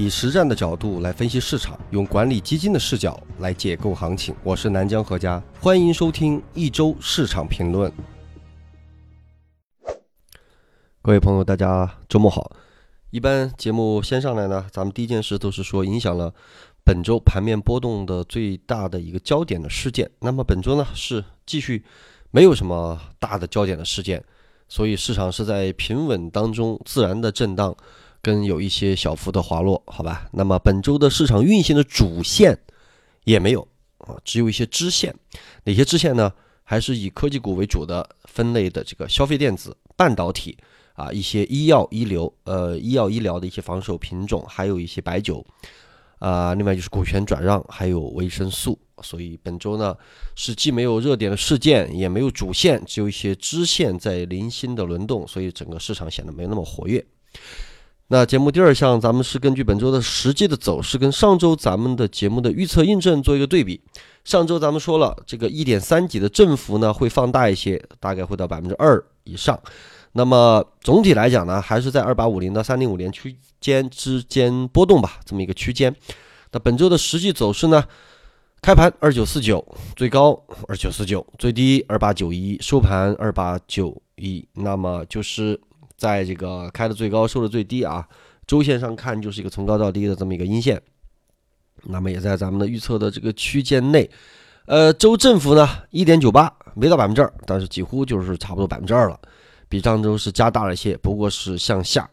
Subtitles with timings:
[0.00, 4.34] 以实战的角度来分析市场，用管理基金的视角来解构行情。
[4.42, 7.92] 我是南江何家，欢迎收听一周市场评论。
[11.02, 12.50] 各位朋友，大家周末好。
[13.10, 16.32] 一般节目先上来呢，咱们第一件事都是说影响了
[16.82, 20.10] 本周盘面波动的最大的一个焦点的事件。
[20.20, 21.84] 那么本周呢是继续
[22.30, 24.24] 没有什么大的焦点的事件，
[24.66, 27.76] 所以市场是在平稳当中自然的震荡。
[28.22, 30.28] 跟有一些小幅的滑落，好吧。
[30.32, 32.58] 那么本周的市场运行的主线
[33.24, 33.66] 也没有
[33.98, 35.14] 啊，只有一些支线。
[35.64, 36.32] 哪些支线呢？
[36.62, 40.56] 还是以科技股为主的分类的这个消费电子、半导体
[40.94, 45.44] 啊，一些医药医疗呃医药医疗的一些防守品种，还有一些白酒
[46.20, 46.54] 啊。
[46.54, 48.78] 另外就是股权转让，还有维生素。
[49.02, 49.96] 所以本周呢
[50.36, 57.04] 是既没有热点的事件，也没有主线，只有一些支线在零星的轮动，所以整个市场显得没那么活跃。
[58.12, 63.80] 那节目第二项，咱们是根据本周的实际的走势跟上周咱们的节目的预测印证做一个对比。
[64.24, 69.56] 上周咱们说了，这个一点三级的振幅呢会放大一些，大概会到百分之二以上。
[70.14, 75.94] 那么总体来讲呢，还是在二八五零到三零五零区间之间波动吧，这么一个区间。
[76.50, 77.84] 那本周的实际走势呢，
[78.60, 85.60] 开盘二九四九，最高二九四九，最低二八九一，收盘二八九一，那么就是。
[86.00, 88.08] 在这个开的最高收的最低啊，
[88.46, 90.80] 周线上看就是一个从高到低的这么一个阴线，
[91.82, 94.10] 那么也在咱们的预测的这个区间内，
[94.64, 99.20] 呃，周振幅呢一点九八，没到百分之二，但是几乎就是差不多百分之二了，
[99.68, 102.08] 比上周是加大了一些，不过是向下，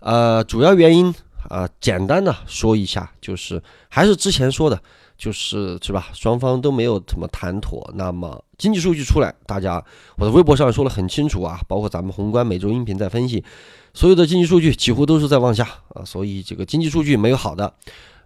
[0.00, 1.14] 呃，主要原因
[1.48, 4.82] 啊，简单的说一下，就是还是之前说的。
[5.20, 6.08] 就是是吧？
[6.14, 7.88] 双方都没有怎么谈妥。
[7.94, 9.84] 那么经济数据出来，大家
[10.16, 13.44] 我的微博上说的很清楚啊，包括咱们宏观每周音频在分析，
[13.92, 16.02] 所有的经济数据几乎都是在往下啊。
[16.02, 17.70] 所以这个经济数据没有好的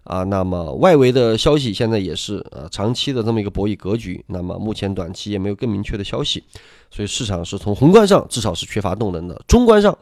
[0.05, 0.23] 啊。
[0.23, 4.23] 那么外围的消息现在也是呃长期的这么一个博弈格局。
[4.27, 6.41] 那么目前短期也没有更明确的消息，
[6.89, 9.39] 所以市场是从宏观上至少是缺乏动能的。
[9.45, 9.93] 中观上。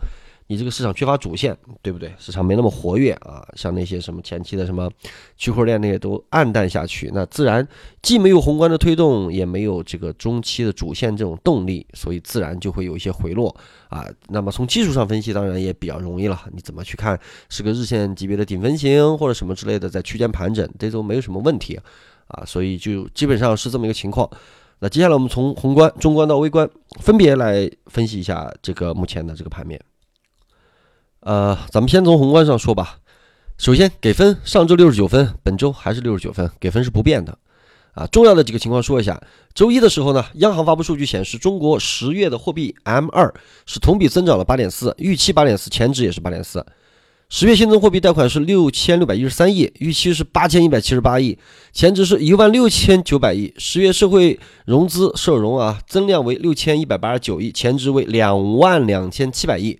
[0.47, 2.13] 你这个市场缺乏主线，对不对？
[2.17, 4.91] 市场没那么活跃啊，像那些什么前期的什么
[5.37, 7.65] 区块链那些都暗淡下去，那自然
[8.01, 13.55] 既没有宏观的推动，也没有这个中期的主线这种动力，所以自然就会有一些回落
[13.89, 14.05] 啊。
[14.27, 16.39] 那么从技术上分析，当然也比较容易了。
[16.53, 21.79] 你怎么去看是个日线级别的顶分型或者什么之类的，在区间盘整，这都没有什么问题
[22.27, 22.43] 啊。
[22.45, 24.29] 所以就基本上是这么一个情况。
[24.79, 29.79] 那接下来我们从宏观、中观到微观，分别来分析一下这个目前的这个盘面。
[31.23, 32.97] 呃，咱们先从宏观上说吧。
[33.57, 37.38] 首先给分，上周六十九分，本周还是六十九分，给分是不变的。
[37.94, 39.22] 啊，重要的几个情况说一下。
[39.53, 43.34] 周一的时候呢，央行发布数据显示，中国十月的货币 M 二
[43.66, 46.66] 是同比增长了八点四，预期八点四，前值也是八点四。
[47.29, 51.38] 十月新增货币贷款是六千六百一十三亿，预期是八千一百七十八亿，
[51.72, 53.53] 前值是一万六千九百亿。
[53.57, 59.79] 十月社会融资社融啊，增量为六千一百八十九亿，前值为两万两千七百亿。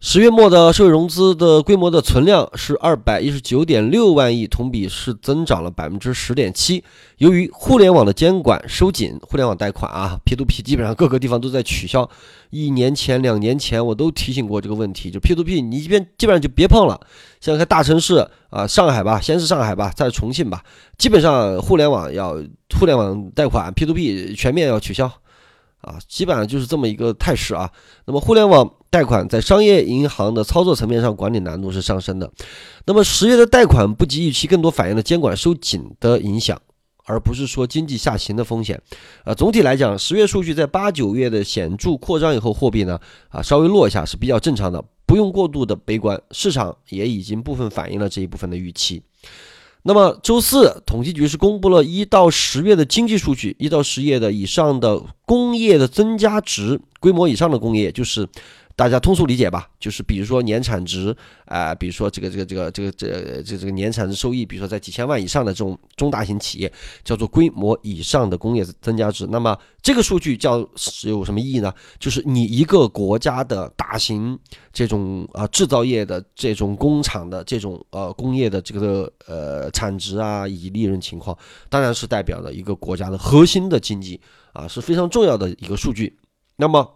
[0.00, 6.84] 十月末的社会融资的规模的存量是二百一十九点六万亿，同比是增长了百分之十点七。
[7.16, 12.08] 由于互联网的监管收紧，互联网贷款啊 P to P 基本上各个地方都在取消。
[12.50, 17.00] 一年前、两年前我都提醒过这个问题，就 P to P，你一边基本上就别碰了。
[17.40, 20.62] 像看大城市啊，上海吧，先是上海吧，再重庆吧，
[20.96, 22.40] 基本上互联网要
[22.78, 25.10] 互联网贷款 P to P 全面要取消。
[25.80, 27.70] 啊，基本上就是这么一个态势啊。
[28.04, 32.30] 那么，互联网贷款在商业银行的操作层面上，管理难度是上升的。
[32.86, 36.58] 那么，十月的贷款不及预期，更多反映了监管收紧的影响，
[37.04, 38.80] 而不是说经济下行的风险。
[39.24, 42.98] 啊，总体来讲，十月数据在八九月的显著扩张以后，货币呢
[43.28, 46.18] 啊稍微落一下是比较正常的，不用过度的悲观。
[46.30, 49.02] 市场也已经部分反映了这一部分的预期。
[49.82, 58.26] 那么周四，统计局是公布了一到十月的经济数据，一到十月的以上的工业的增加值，规模以上的工业就是。
[58.78, 61.12] 大家通俗理解吧，就是比如说年产值
[61.46, 66.72] 啊，比如说这个这个这个这个这这这个年产值收益，比如说在几千万以上的这种中大型企业，
[67.02, 69.26] 叫做规模以上的工业增加值。
[69.32, 70.58] 那么这个数据叫
[71.02, 71.74] 有什么意义呢？
[71.98, 74.38] 就是你一个国家的大型
[74.72, 81.36] 这种啊制造业的这种工厂的这种呃工业的这个呃产值啊以及利润情况，
[81.68, 84.20] 当然是代表了一个国家的核心的经济
[84.52, 86.16] 啊是非常重要的一个数据。
[86.54, 86.94] 那么。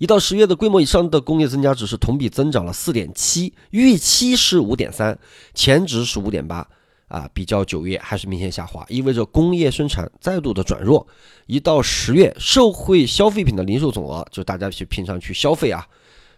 [0.00, 5.18] 一到十月的规模以上的工业增加值是同比增长了四点七，预期是五点三，
[5.52, 6.66] 前值是五点八，
[7.08, 11.06] 啊，比较九月还是明显下滑，意味着工业生产再度的转弱。
[11.44, 15.86] 一到十月，社会消费品的零售总额，就大家去平常去消费啊，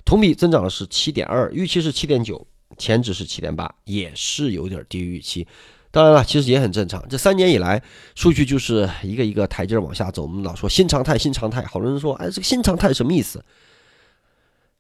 [0.04, 2.44] 同比增长的是七点二，预期是七点九，
[2.76, 5.46] 前值是七点八，也是有点低于预期。
[5.92, 7.06] 当然了，其实也很正常。
[7.08, 7.80] 这三年以来，
[8.14, 10.22] 数据就是一个一个台阶往下走。
[10.22, 13.44] 我们老说新常态，新常态，好多人说，哎，这个新常态什么意思？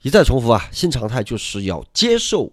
[0.00, 2.50] 一再重复啊，新常态就是要接受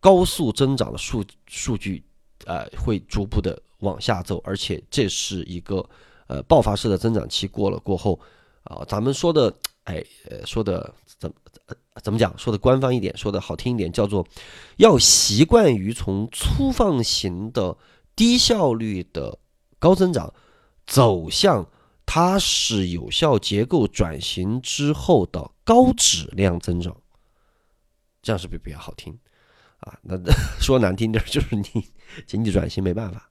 [0.00, 2.02] 高速增长的数数据，
[2.46, 5.86] 呃，会逐步的往下走，而且这是一个
[6.26, 8.18] 呃爆发式的增长期过了过后
[8.64, 9.54] 啊，咱们说的，
[9.84, 10.02] 哎，
[10.46, 11.30] 说的怎
[12.02, 12.34] 怎么讲？
[12.38, 14.26] 说的官方一点，说的好听一点，叫做
[14.78, 17.76] 要习惯于从粗放型的
[18.14, 19.38] 低效率的
[19.78, 20.32] 高增长
[20.86, 21.66] 走向。
[22.12, 27.00] 它是有效结构转型之后的高质量增长，
[28.20, 29.16] 这样是不是比较好听
[29.78, 29.96] 啊？
[30.02, 30.16] 那
[30.60, 31.86] 说难听点就是你
[32.26, 33.30] 经济转型没办法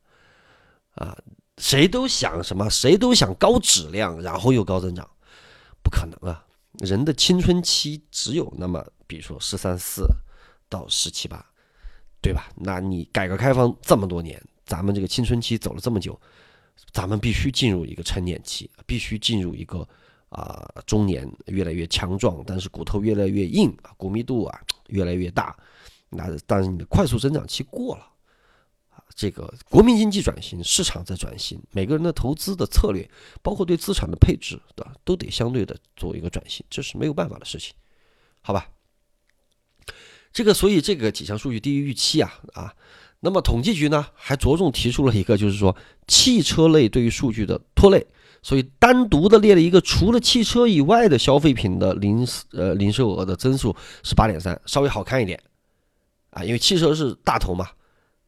[0.96, 1.18] 啊，
[1.58, 5.06] 谁都想什么，谁都想高质量，然后又高增长，
[5.84, 6.46] 不可能啊！
[6.78, 10.08] 人的青春期只有那么，比如说十三四
[10.70, 11.46] 到十七八，
[12.22, 12.50] 对吧？
[12.56, 16.18] 那你改革开放这么多年，咱们这个青春期走了这么久。
[16.94, 19.86] 咱们必须进入一个成年期，必须进入一个
[20.30, 25.54] 啊中年越来越强壮，但是骨头越来越硬啊，骨密度啊越来越大。
[26.10, 28.10] 那但是你的快速增长期过了
[28.92, 33.08] 啊，这个国民经济转型，市场在转型，每个人的投资的策略，
[33.42, 37.76] 包括对资产的配置的，都得相对的做一个转型，这是没有办法的事情，
[38.42, 38.70] 好吧？
[40.32, 42.74] 这个所以这个几项数据低于预期啊啊。
[43.22, 45.76] 那么统计局呢，还着重提出了一个，就是说
[46.08, 48.06] 汽车类对于数据的拖累，
[48.42, 55.38] 所以单独的列了一个除了汽车以外的消费品的零呃零售额的增速是八点三，稍微好看一点
[56.30, 57.68] 啊，因为汽车是大头嘛，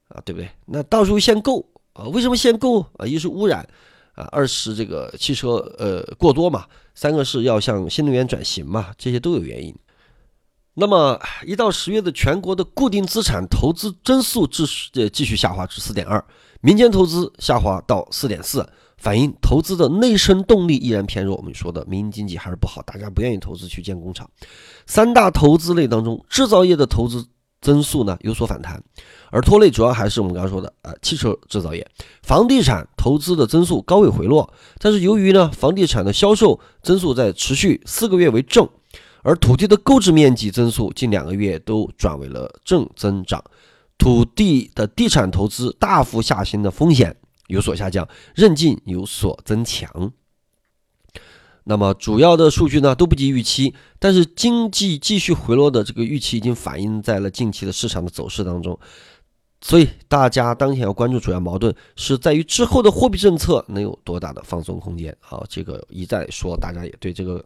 [0.09, 0.49] 啊对不对？
[0.65, 3.07] 那到时候限购啊，为什么限购啊？
[3.07, 3.65] 一是污染
[4.15, 6.65] 啊，二是这个汽车呃过多嘛，
[6.95, 9.73] 三个是要向新能源转型嘛，这些都有原因。
[10.73, 14.63] 那么，一到十月的全国的固定资产投资增速至
[14.93, 16.23] 呃继续下滑至四点二，
[16.61, 18.65] 民间投资下滑到四点四，
[18.97, 21.35] 反映投资的内生动力依然偏弱。
[21.35, 24.29] 我们说的民营经济还是不好，大家不愿意投资去建工厂。
[24.87, 27.27] 三大投资类当中，制造业的投资
[27.59, 28.81] 增速呢有所反弹，
[29.29, 31.85] 而拖累主要还是我们刚刚说的啊汽车制造业、
[32.23, 34.51] 房地产投资的增速高位回落。
[34.79, 38.65] 但是由于呢房地产的销售增速在持续四个月为正。
[39.23, 43.43] 而土地的购置面积增速近两个月都转为了正增长，
[43.97, 47.15] 土地的地产投资大幅下行的风险
[47.45, 50.11] 有所下降，韧劲有所增强。
[51.65, 58.79] 那么主要的数据呢都不及预期，但是经济继续回落的这个预期已经反映在了近期的市场的走势当中。
[59.61, 65.15] 所以大家当前要关注主要矛盾是在于之后的货币政策能有多大的放松空间。
[65.19, 67.45] 好，这个一再说，大家也对这个。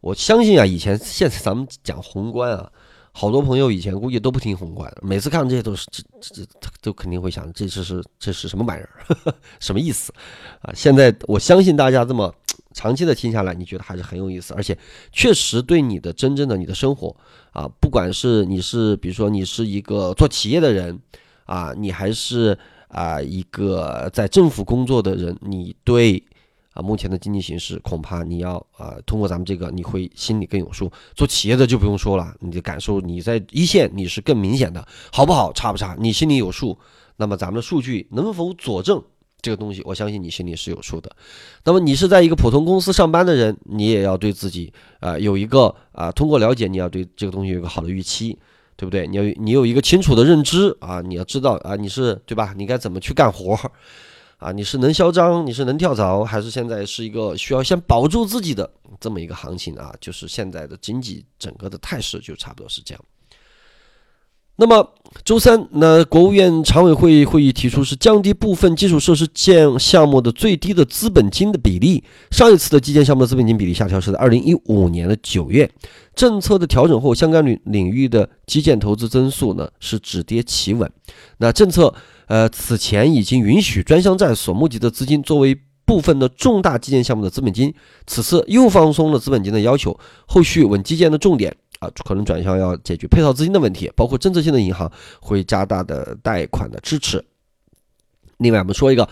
[0.00, 2.72] 我相信啊，以前现在咱们讲宏观啊，
[3.12, 10.12] 好多朋友以前估计都不听宏观，每次看这些都是这这这都肯定会想，这是是这是什么玩意儿， 什么意思
[10.62, 10.72] 啊？
[10.74, 12.34] 现在我相信大家这么
[12.72, 14.76] 长期的听下来，你觉得还是很有意思，而且
[15.12, 17.14] 确实对你的真正的你的生活
[17.52, 20.98] 啊，不管是你是比如说你是一个做企业的人
[21.44, 22.56] 啊，你还是
[22.88, 26.22] 啊一个在政府工作的人，你对。
[26.72, 30.90] 啊，目前的经济形势恐怕你要啊，通过咱们这个，你会心里更有数。
[31.14, 36.78] 做企业的就不用说了，你的感受你在一线你是更明显的，好不好，差不差，你心里有数。
[37.16, 39.02] 那么咱们的数据能否佐证
[39.42, 41.10] 这个东西，我相信你心里是有数的。
[41.64, 48.38] 那么你是在一个普通公司上班的人，你也要对自己啊有一个啊，通过了解，你要对这个东西有一个好的预期，
[48.76, 49.06] 对不对？
[49.06, 52.54] 你要你有一个清楚的认知啊，你要知道啊，你是对吧？
[52.56, 53.58] 你该怎么去干活？
[54.40, 58.68] 啊，你是能嚣张，你是能跳槽，还是现在是一个需要先保住自己的
[58.98, 59.92] 这么一个行情啊？
[60.00, 63.04] 就是现在的经济整个的态势就差不多是这样。
[64.56, 64.94] 那么
[65.26, 72.02] 周三，那国务院常委会会议提出是降低部分基础设施建项目的最低的资本金的比例。
[72.30, 75.70] 上一次的基建项目的资本金比例下调是在二零一五年的九月。
[76.14, 80.90] 政策的调整后，相关领领域的基建投资增速呢是止跌企稳。
[81.36, 81.94] 那政策。
[82.30, 87.74] 呃，此前已经允许专项债所募集的资金作为部分的重大基建项目的资本金，
[88.06, 94.88] 此次又放松了资本金的要求，后续稳基建的重点啊，可能转向要解决配套资金的问题，包括政策性的银行
[95.20, 97.24] 会加大的贷款的支持。
[98.36, 99.08] 另外，我们说一个，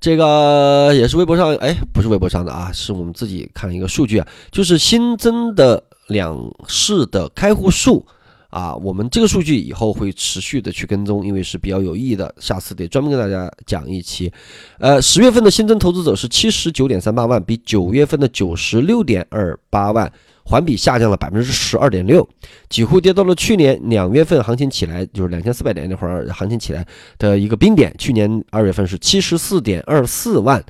[0.00, 8.06] 这个也是微博上，哎，不是微博上的啊，是我们自己看一个数据啊，就是新增的两市的开户数。
[8.50, 14.30] 啊，我们这个数据以后会持续的去跟踪，因为是比较有意义的，下次得专门跟大家讲一期。
[14.78, 22.28] 呃，十月份的新增投资者是七十九点三八万，比九月份的九十六点二八万环比下降了百分之十二点六，
[22.68, 26.84] 几乎跌到了去年两月份行情起来就是两千四百点那会儿行情起来
[27.18, 27.94] 的一个冰点。
[27.98, 30.60] 去年二月份是七十四点二四万，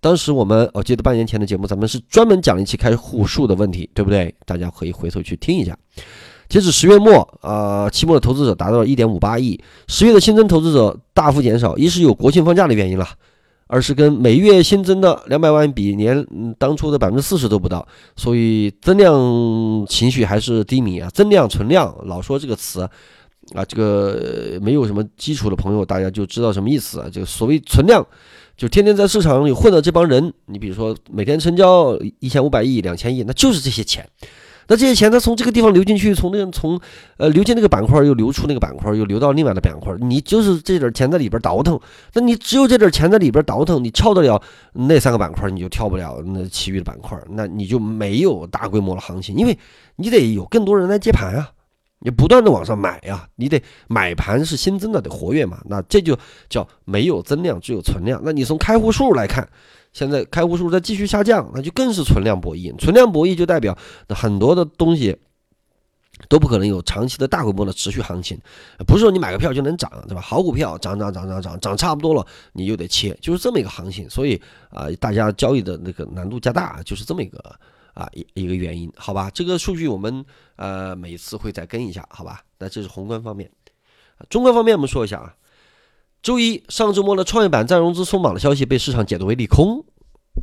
[0.00, 4.32] 当时我们我记得半年前的节目，咱们是专门讲一期开户数的问题，对不对？
[4.46, 5.76] 大家可以回头去听一下。
[6.54, 9.58] 截止十月末，啊，期末的投资者达到了一点五八亿。
[9.88, 13.04] 十月的新增投资者大幅减少，一是有国庆放假的原因了，
[13.66, 16.24] 二是跟每月新增的两百万比年
[16.56, 17.84] 当初的百分之四十都不到，
[18.14, 19.12] 所以增量
[19.88, 21.10] 情绪还是低迷啊。
[21.12, 22.88] 增量存量，老说这个词
[23.52, 27.08] 啊，这个没有什么基础的朋友，大家就知道什么意思啊。
[27.12, 28.06] 这个所谓存量，
[28.56, 34.08] 就天天在市场里混的这帮人，你比如说每天成交一千五百亿、两千亿，那就是这些钱。
[34.66, 36.80] 那这些钱它从这个地方流进去，从那个从
[37.16, 39.94] 呃流进那个板块，又流出那个板块，又流到另外的板块。
[40.00, 41.78] 你就是这点钱在里边倒腾，
[42.14, 44.40] 那你只有这点钱在里边倒腾，你跳得了
[44.72, 49.58] 那三个板块，你就跳不了那其余的板块，那你就没有大规模的行情，因为
[49.96, 51.50] 你得有更多人来接盘啊，
[51.98, 55.58] 你不断的往上买呀，你得买盘是新增的，得活跃嘛。
[55.66, 56.16] 那这就
[56.48, 58.20] 叫没有增量，只有存量。
[58.24, 59.46] 那你从开户数来看。
[59.94, 62.76] 现在开户数在继续下降，那就更是存量博弈。
[62.76, 65.16] 存量博弈就代表那很多的东西
[66.28, 68.38] 都不可能有长期的大规模的持续行情，
[68.86, 70.20] 不是说你买个票就能涨，对吧？
[70.20, 74.10] 好股票涨涨涨涨涨涨差不多了，你就得切，就是这么一个行情。
[74.10, 77.38] 所以啊，大家交易的那个难度加大，就是这么一个
[77.94, 79.30] 啊一一个原因，好吧？
[79.32, 80.24] 这个数据我们
[80.56, 82.42] 呃每次会再跟一下，好吧？
[82.58, 83.48] 那这是宏观方面，
[84.28, 85.34] 中观方面我们说一下啊。
[86.24, 89.84] 周一上周末的创业板再融资松绑的消息被市场解读为利空，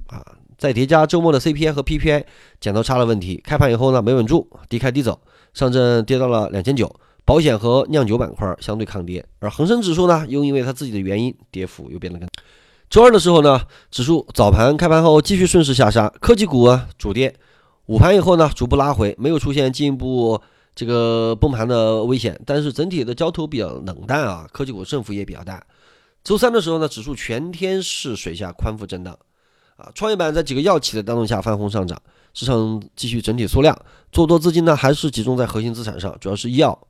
[0.09, 0.23] 啊，
[0.55, 2.23] 再叠加周末的 CPI 和 PPI
[2.59, 5.19] 剪刀差的问题，开盘以后呢没稳住，低开低走，
[5.55, 6.87] 上证跌到了两千九，
[7.25, 12.29] 保险和酿酒板块相对抗跌，而恒生指数呢又因为它自己的原因，跌幅又变得更。
[12.87, 17.33] 周二的时候呢，指数早盘开盘后继续顺势下杀，科技股啊主跌，
[17.87, 20.39] 午盘以后呢逐步拉回，没有出现进一步。
[20.73, 25.61] 这个崩盘的危险，但是整体的交投比较冷淡啊，科技股振幅也比较大。
[26.23, 29.17] 周三的时候呢，指数全天是水下宽幅震荡，
[29.75, 32.01] 啊，创业板在几个药企的带动下翻红上涨，
[32.33, 33.77] 市场继续整体缩量，
[34.11, 36.87] 做多资金呢还是集中在核心资产上，主要是医药、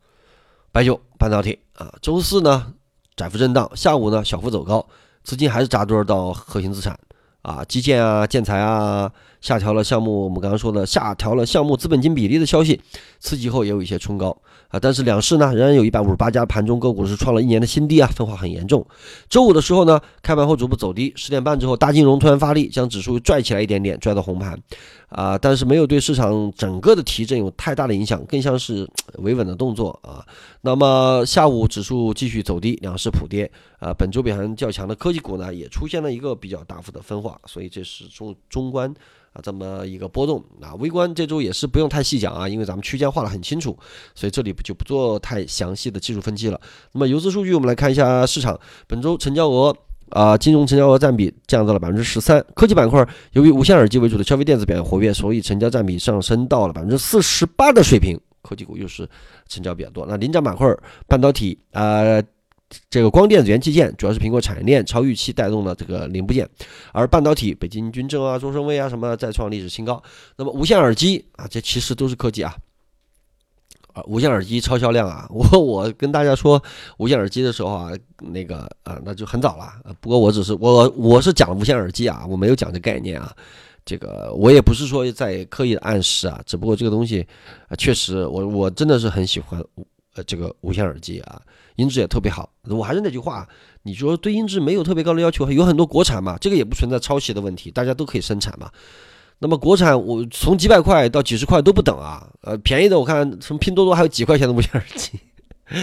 [0.72, 1.92] 白酒、半导体啊。
[2.02, 2.74] 周四呢
[3.16, 4.86] 窄幅震荡，下午呢小幅走高，
[5.24, 7.00] 资金还是扎堆到核心资产
[7.42, 9.12] 啊，基建啊、建材啊。
[9.42, 12.80] 下调了项目，我们刚刚说的下调了项目资本金比例的消息，
[13.20, 14.36] 刺激后也有一些冲高
[14.68, 18.86] 啊，但是两市呢仍然有一百五十八家盘中个股是创了一年的新低啊，分化很严重。
[19.28, 24.58] 周五的时候呢，开盘后逐步走低，十点半之后大金融突然发力，将指数拽起来一点点，拽到红盘
[25.10, 30.24] 啊，但是没有对市场整个的提振有太大的影响，更像是维稳的动作啊。
[30.62, 38.94] 那么下午指数继续走低，两市普跌啊，本周表现较强的科技股呢也出现了一个比较大幅的分化，所以这是中中观。
[39.34, 43.78] 啊，这么一个波动啊，微观这周也是不用太细讲啊，因为咱们区间画的很清楚，
[44.14, 46.60] 所以这里就不做太详细的技术分析了。
[46.92, 49.74] 那么游资数据，我们来看一下市场本周成交额
[50.10, 52.46] 啊，金融成交额占比降到了百分之十三。
[52.54, 58.20] 科技板块由于无线耳机为主的消费电子表现活跃，所以成交占比上升到了百分之四十八的水平。
[58.42, 59.08] 科技股又是
[59.48, 60.06] 成交比较多。
[60.10, 60.68] 那领涨板块
[61.08, 62.22] 半导体啊。
[62.90, 66.48] 这个光电子元器件主要是苹果产业链超预期带动了这个零部件，
[66.94, 70.02] 而半导体北京军政啊、中升卫啊什么再创历史新高。
[70.38, 72.56] 那么无线耳机啊，这其实都是科技啊，
[73.94, 76.62] 啊无线耳机超销量啊，我我跟大家说
[76.98, 79.74] 无线耳机的时候啊，那个啊那就很早了。
[80.00, 83.36] 不过我只是我我是讲无线耳机啊，我没有讲这概念啊，
[83.84, 87.28] 这个我也不是说在刻意的暗示啊，只不过这个东西
[87.68, 89.62] 啊确实我我真的是很喜欢
[90.16, 91.42] 呃这个无线耳机啊。
[91.78, 93.48] 音质也特别好，我还是那句话，
[93.84, 98.70] 你说对音质没有特别高的要求，有很多国产嘛，这个也不存在抄袭的问题，大家都可以生产嘛。
[99.40, 105.20] 那么国产我从几百块到几十块都不等啊，呃，便宜的我看什么拼多多还有几块钱的无线耳机。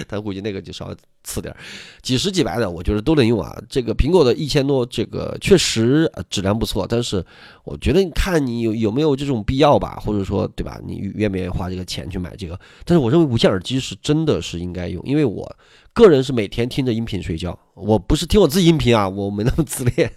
[0.06, 1.56] 但估计那个就稍微次点儿，
[2.02, 3.56] 几十几百的，我觉得都能用啊。
[3.68, 7.24] 这个苹果的一千多，这个确实质量不错，但是
[7.64, 10.80] 我觉得你看你有有没有这种必要吧，或者说对吧？
[10.86, 12.58] 你愿不愿意花这个钱去买这个？
[12.84, 15.54] 但是我认为无线耳机是真的是应该用，因为我
[15.92, 20.12] 个人是每天听着音频睡觉，我不是听我自己音频啊，我没那么自恋。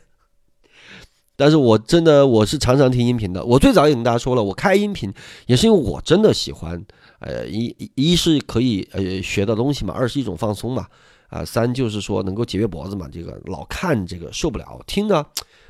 [1.35, 3.43] 但是我真的我是常常听音频的。
[3.43, 5.11] 我最早也跟大家说了，我开音频
[5.47, 6.85] 也是因为我真的喜欢。
[7.21, 10.87] 呃，一一是可以呃学到东西嘛，二是一种放松嘛，
[11.29, 15.23] 啊，三就是说能够节约脖子嘛，这个老看这个受不了，听呢，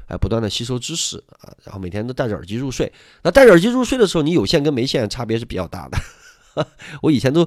[0.08, 2.90] 哎，不断的吸收知识啊，然后每天都戴着耳机入睡。
[3.22, 5.98] 那戴着耳机入睡的时候，你有线跟没线差别是比较大的。
[7.04, 7.46] 我以前都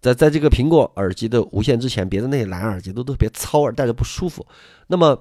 [0.00, 4.44] 在在这个苹果耳机的无线之前，别的那些蓝牙耳机都特别糙耳，戴着不舒服。
[4.88, 5.16] 那么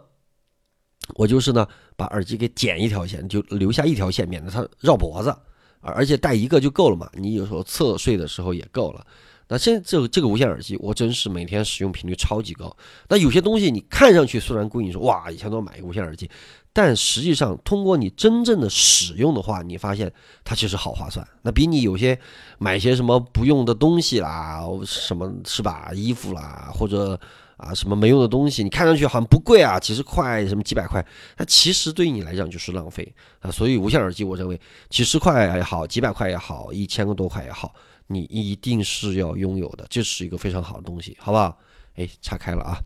[1.13, 5.36] 我就是呢，把耳机给剪一条线，就留下一条线，免得它绕脖子。
[5.84, 9.06] 而且带一个就够了嘛，你有时候侧睡的时候也够了。
[9.50, 12.75] 那现在这这个无线耳机，我真是每天使用频率超级高。
[13.10, 16.30] 那有些东西你看上去虽然贵，你说哇，以前都买一个无线耳机，
[16.72, 20.12] 但实际上通过你真正的使用的话，你发现
[20.46, 21.28] 它其实好划算。
[21.42, 22.18] 那比你有些
[22.58, 27.20] 买些什么不用的东西啦，什么是吧，衣服啦，或者
[27.63, 31.05] 啊什么没用的东西，你看上去好像不贵啊，几十块什么几百块，
[31.38, 33.50] 那其实对于你来讲就是浪费啊。
[33.50, 37.74] 所以无线耳机，我认为几十块也好，几百块也好，一千个多块也好。
[38.08, 41.58] 你一定是要拥有的，这是一个非常好的东西，好不好？
[41.96, 42.77] 哎，岔开了啊。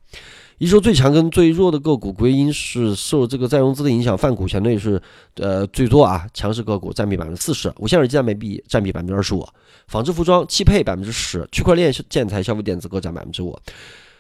[0.58, 5.02] 一周最强跟最弱的个股，归因是受这个再融资的影响，泛股相对是
[5.36, 9.48] 呃最多啊，强势个股占比百分之四十，无线耳机占比占比百分之二十五，
[9.88, 13.58] 纺织服装、汽配百分之十，区块链、建材、消费电子各占百分之五。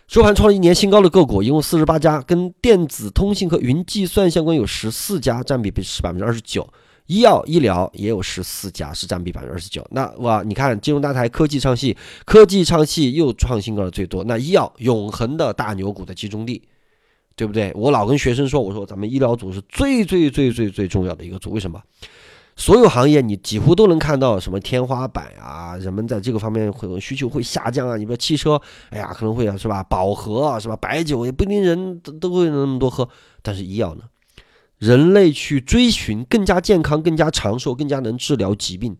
[0.07, 6.65] 收盘创一年新高的个股一共四十八家，跟电子通信和云计算相关有十四家，占比是百分之二十九。
[7.07, 9.85] 医药医疗也有十四家，是占比百分之二十九。
[9.91, 11.95] 那哇，你看金融大台科技唱戏，
[12.25, 14.23] 科技唱戏又创新高的最多。
[14.23, 16.61] 那医药永恒的大牛股的集中地，
[17.35, 17.73] 对不对？
[17.75, 21.51] 我老跟学生说，我说咱们医疗组是最最最最最重要的一个组。
[21.51, 21.81] 为什么？
[22.57, 27.95] 所有行业你几乎都能看到什么天花板啊，人们在这个方面会需求会下降啊。
[27.95, 28.59] 你说汽车，
[28.89, 29.83] 哎呀，可能会啊，是吧？
[29.83, 30.75] 饱和啊，是吧？
[30.75, 33.07] 白酒也不一定人都都会那么多喝，
[33.43, 34.01] 但是医药呢？
[34.79, 38.95] 人类去追寻更加健康、更加长寿、更加能治疗疾病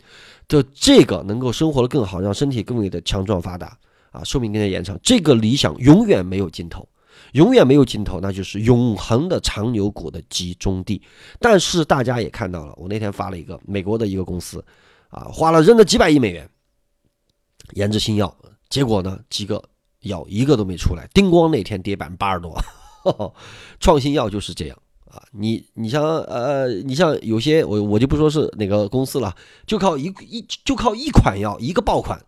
[0.47, 3.77] 的这个，能够生活的更好，让身体更为的强壮发达
[4.11, 6.87] 啊，寿命更加延长，这个理想永远没有尽头，
[7.33, 11.01] 永远没有尽头，那就是永恒的长牛股的集中地。
[11.39, 14.63] 但是大家也看到了，我那天发了一个美国的一个公司
[15.09, 16.49] 啊，花了扔了几百亿美元
[17.73, 18.35] 研制新药，
[18.69, 19.63] 结果呢，几个
[20.01, 22.55] 药一个都没出来，叮咣那天跌百分之八十多，
[23.79, 24.77] 创新药就是这样。
[25.09, 29.33] 啊，你你像呃，你像有些我我就不说是哪个公司了，
[29.65, 32.21] 就靠一一就靠一款药一个爆款，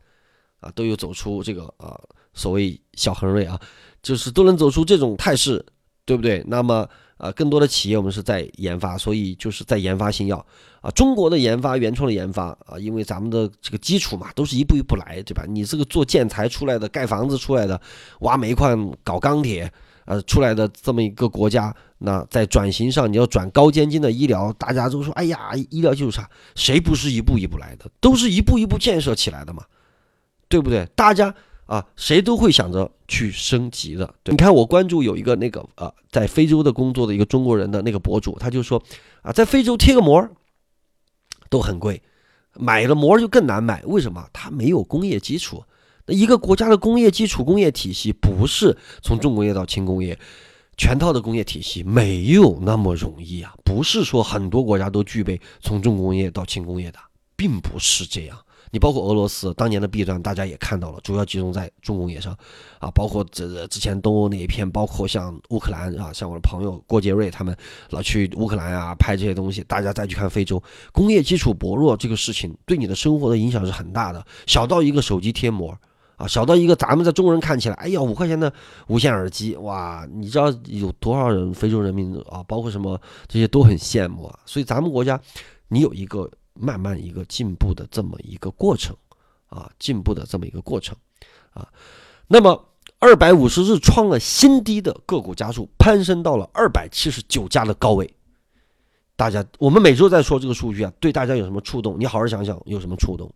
[0.62, 2.00] 啊，都有走出这个啊
[2.34, 3.60] 所谓小恒瑞啊，
[4.02, 5.66] 就是都能走出这种态势，
[6.06, 6.44] 对不对？
[6.48, 6.88] 那么
[7.18, 10.46] 啊，更多的企业我们是在研发，所以就是在研发新药
[10.82, 10.90] 啊。
[10.92, 15.44] 中国的研发原创的研发啊，因为咱们的这个基础嘛，都是一步一步来，对吧？
[15.48, 17.80] 你这个做建材出来的，盖房子出来的，
[18.22, 19.72] 挖煤矿搞钢铁。
[20.06, 27.86] 呃，出来的这么一个国家，那在转型上，你要转高尖精的医疗，大家都说，哎呀，医疗技术差，谁不是一步一步来的？
[28.00, 29.64] 都是一步一步建设起来的嘛，
[30.48, 30.84] 对不对？
[30.96, 31.32] 大家
[31.70, 34.12] 啊，谁都会想着去升级的。
[34.26, 38.82] 你看，我关注有一个那个呃，在非洲的工作的一个中国人的那个博主，他就说
[39.22, 40.28] 啊，在非洲贴个膜
[41.48, 42.02] 都很贵，
[42.56, 44.28] 买了膜就更难买，为什么？
[44.34, 45.64] 他没有工业基础。
[46.08, 50.18] 一个国家的工业基础、工业体系，不是从重工业到轻工业，
[50.76, 53.54] 全套的工业体系没有那么容易啊！
[53.64, 56.98] 不是说很多国家都具备从重工业到轻工业的，
[57.36, 58.36] 并不是这样。
[58.72, 62.38] 你包括俄罗斯当年的弊端，大家也看到了，主要集中在重工业上
[62.80, 62.90] 啊。
[62.92, 67.56] 包括这之前东欧那一片，包括像乌克兰啊，像我的朋友郭杰瑞他们
[67.90, 69.64] 老去乌克兰啊拍这些东西。
[69.64, 74.26] 大家再去看非洲，工业基础薄弱这个事情，对你的生活的影响是很大的。
[74.46, 75.78] 小到一个手机贴膜。
[76.16, 78.52] 啊，小到一个咱们在中国人看起来，哎呀，五块钱的
[78.88, 84.38] 无线耳机，哇，你知道有多少人非洲人民啊，包括什么这些都很羡慕啊。
[84.46, 85.18] 所以咱们国家，
[85.70, 88.96] 你有一个慢慢一个进步的这么一个过程
[89.48, 90.96] 啊，进步的这么一个过程
[91.52, 91.68] 啊。
[92.28, 92.70] 那么
[93.00, 98.14] 二百五十日创了新低的个股家数攀升到了二百七十九家的高位。
[99.16, 102.00] 大家，我们每周在说这个数据啊，对大家有什么触动？
[102.00, 103.34] 你好好想想，有什么触动？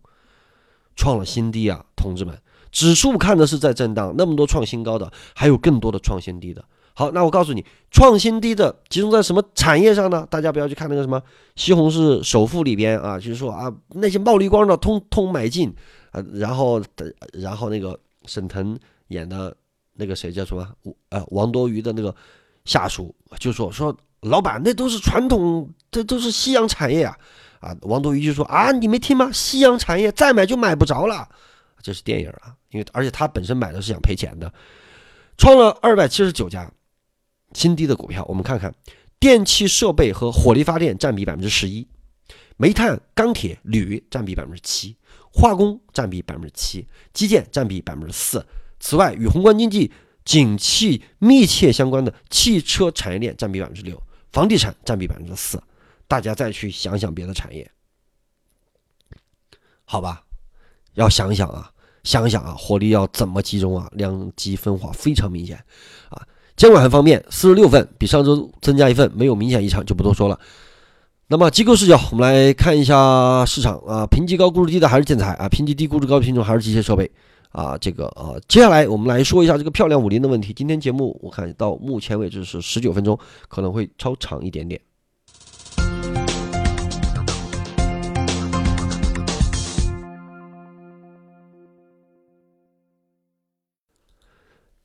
[0.96, 2.38] 创了新低啊，同志们。
[2.72, 6.64] 指数看的是在震荡，那么多创新高的，还有更多的创新低的。
[6.94, 10.26] 好，那我告诉你，创新低的集中在什么产业上呢？
[10.30, 11.20] 大家不要去看那个什么
[11.56, 15.74] 西红柿首富里边啊，就是说啊，那些冒绿光的通通买进
[16.12, 16.80] 啊，然后
[17.32, 18.78] 然后那个沈腾
[19.08, 19.54] 演的
[19.94, 20.66] 那个谁叫什么？
[21.08, 22.14] 呃，王多鱼的那个
[22.64, 27.18] 下属就说说老板，那都是传统，这都是夕阳产业啊
[27.58, 27.76] 啊！
[27.82, 29.30] 王多鱼就说啊，你没听吗？
[29.32, 31.28] 夕阳产业再买就买不着了。
[31.82, 34.50] 这是电影啊，因为而且他本身买的是想赔钱的，
[35.36, 36.70] 创了二百七十九家
[37.54, 38.22] 新低的股票。
[38.28, 38.74] 我们看看，
[39.18, 41.88] 电气设备和火力发电占比百分之十一，
[42.58, 44.96] 煤炭、钢铁、铝占比百分之七，
[45.32, 48.44] 化工占比百分之七，基建占比百分之四。
[48.78, 49.90] 此外，与宏观经济
[50.24, 55.62] 景气密切相关的汽车产业链占比百分之六，房地产占比百分之四。
[56.06, 57.70] 大家再去想想别的产业，
[59.84, 60.24] 好吧？
[60.94, 61.70] 要想想啊。
[62.04, 63.88] 想想啊，火力要怎么集中啊？
[63.92, 65.56] 两极分化非常明显
[66.10, 66.22] 啊。
[66.56, 70.38] 监管方面，四十六份比上周增加一份，没有明显异常，就不多说了。
[71.26, 77.10] 那么机构视角，我们来看一下市场啊，评级高估值低的还是建材啊，评级低估值高的品种还是机械设备
[77.50, 77.76] 啊。
[77.78, 80.52] 这个啊，接下来我们来说一下这个漂亮五零的问题。
[80.52, 84.80] 今天节目我看到目前为止是十九分钟，可能会超长一点点。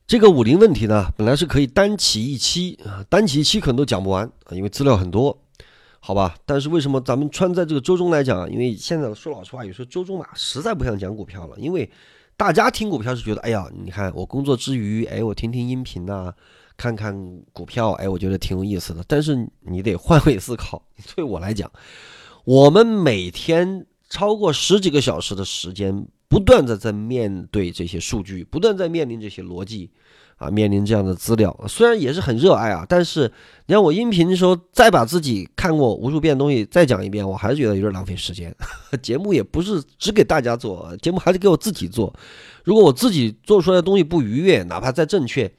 [0.10, 5.40] 这个五零问题呢，本来是可以单起一期啊，单起一期可能都讲不完啊，因为资料很多。
[6.00, 8.52] 好吧，但是为什么咱们穿在这个周中来讲？
[8.52, 11.56] 因为现在说老实话，有时候周中嘛，实在不想讲股票了。
[11.60, 11.88] 因为
[12.36, 16.34] 大家听股票是觉得，哎呀，你看我工作之余，哎，我听听音频呐，
[16.76, 17.16] 看看
[17.54, 19.04] 股票，哎，我觉得挺有意思的。
[19.08, 20.82] 但是你得换位思考，
[21.16, 21.72] 对我来讲，
[22.46, 29.90] 我们每天超过十几个小时的时间，不断的在面对这些数据，不断在面临这些逻辑。
[30.38, 33.30] 啊，面临这样的资料，虽然也是很热爱啊，但是
[33.66, 38.56] 你让我音频的时候再把自己看过无数遍的东西再讲一遍，我还是觉得有点浪费时间。
[39.04, 42.18] 节目也不是只给大家做，节目还是给我自己做。
[42.64, 45.52] 如果我自己做出来的东西不愉悦，哪怕再正确，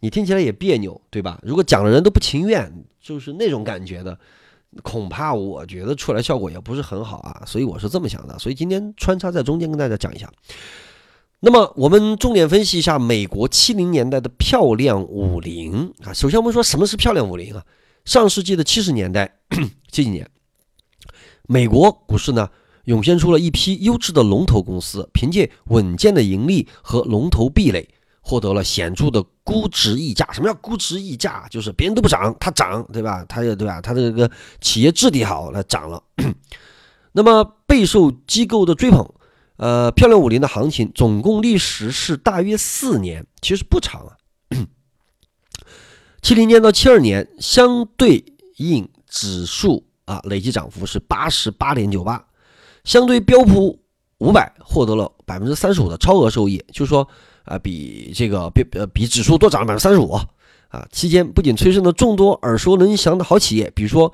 [0.00, 1.40] 你听起来也别扭，对吧？
[1.42, 4.18] 如果讲的人都不情愿，就是那种感觉的，
[4.82, 7.42] 恐怕我觉得出来效果也不是很好啊。
[7.46, 8.38] 所以我是这么想的。
[8.38, 10.32] 所以今天穿插在中间跟大家讲一下。
[11.40, 16.12] 那么我们重点分析一下美国七零年代的漂亮五零啊。
[16.12, 17.64] 首先我们说什么是漂亮五零啊？
[18.04, 19.38] 上世纪的七十年代
[19.90, 20.28] 这几年，
[21.48, 22.48] 美国股市呢
[22.84, 27.88] 涌现出了一批优质的龙头公司，凭借稳健的盈利和龙头壁垒，
[28.20, 30.28] 获得了显著的估值溢价。
[30.32, 31.46] 什么叫估值溢价？
[31.50, 33.24] 就是别人都不涨，它涨，对吧？
[33.28, 33.80] 它也对吧？
[33.80, 36.02] 它这个企业质地好，它涨了。
[37.12, 39.08] 那么备受机构的追捧。
[39.58, 44.16] 呃，漂亮五零的行情总共历时是大约四年，其实不长啊。
[46.20, 48.24] 七零年到七二年，相对
[48.56, 52.24] 应指数啊累计涨幅是八十八点九八，
[52.82, 53.78] 相对标普
[54.18, 57.06] 五百获得了百分之三十五的超额收益，就是说
[57.44, 60.86] 啊比这个比呃比指数多涨了百分之三十五啊。
[60.90, 64.12] 期间不仅催生了众多耳熟能详的好企业，比如说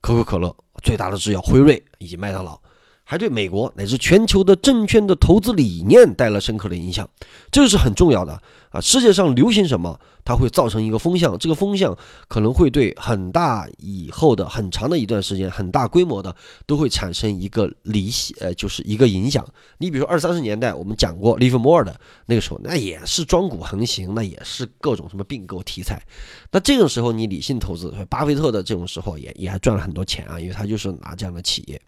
[0.00, 2.60] 可口可乐、最大的制药辉瑞以及麦当劳。
[3.04, 7.08] 还对美国乃至全球的证券的投资理念带来深刻的影响，
[7.52, 8.40] 这个是很重要的
[8.70, 8.80] 啊！
[8.80, 11.96] 世界上流行什么，它会造成一个风向，这个风向
[12.28, 16.34] 可能会对很大以后的很长的一段时间、很大规模的
[16.66, 19.46] 都会产生一个理，呃，就是一个影响。
[19.76, 26.02] 你比如说二三十年代，我们讲过 l i v e m o r e 的那个时候，那也是庄股横行，那也是各种什么并购题材。
[26.50, 31.78] 那这种时候你理性投资，巴菲特的这种时候也也还赚了很多钱啊，因为他就是拿这样的企业。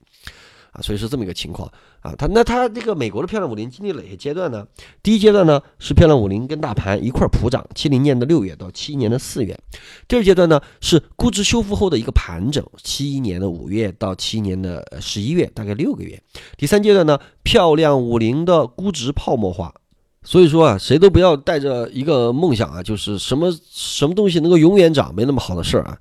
[0.83, 4.67] 所以是这么一个情况啊，它那它这个美国的漂亮五零经历哪些阶段呢？
[5.03, 9.59] 第一阶段呢是漂亮五零跟大盘一块普涨，七零年的六月到七一年的四月。
[10.07, 16.21] 第二阶段呢是估值修复后的一个盘整，七一年的五月到七一年的十一月，大概六个月。
[16.57, 19.75] 第三阶段呢，漂亮五零的估值泡沫化。
[20.23, 25.97] 所以说啊，谁都不要带着一个梦想啊，就是什么什么东西能够永远涨，没那么好的事儿啊。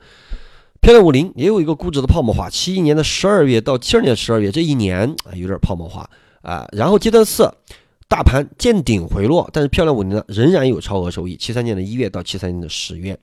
[0.86, 6.08] 漂亮五零也有一个估值的泡沫化，七一年的十二月到七二年十二月这一年啊有点泡沫化
[6.43, 6.63] 啊。
[6.74, 7.52] 然后阶段四，
[8.08, 11.36] 大盘见顶回落，但是漂亮五零呢仍然有超额收益。
[11.36, 13.17] 七三年的一月到七三年的十月，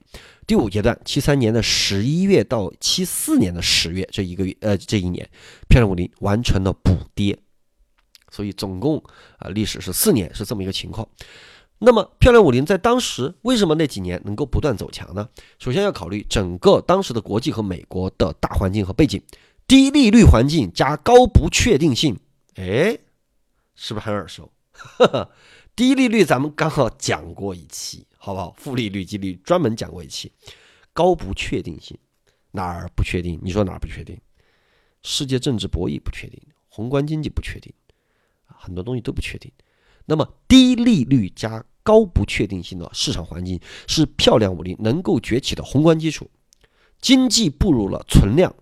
[0.45, 5.25] 第五阶段，七三年的十一月到七四年的十月这一个月呃这一年，
[5.69, 7.39] 漂亮五零完成了补跌，
[8.29, 9.01] 所以总共
[9.37, 11.07] 啊历史是四年是这么一个情况。
[11.85, 15.27] 那么，漂亮五零在当时为什么那几年能够不断走强呢？
[15.59, 19.21] 首先要考虑整个当时的国际和美国的大环境和背景，
[19.67, 22.17] 低利率环境加高不确定性，
[22.55, 22.97] 哎，
[23.75, 24.49] 是不是很耳熟？
[25.75, 28.53] 低利率咱们刚好讲过一期，好不好？
[28.57, 30.31] 负利率几率专门讲过一期，
[30.93, 31.97] 高不确定性
[32.51, 33.37] 哪儿不确定？
[33.43, 34.17] 你说哪儿不确定？
[35.01, 37.73] 世界政治博弈不确定，宏观经济不确定，
[38.45, 39.51] 很多东西都不确定。
[40.05, 46.29] 那么低利率加高不确定性的市场环境是漂亮五零能够崛起的宏观基础，
[47.01, 48.53] 经济步入了存量，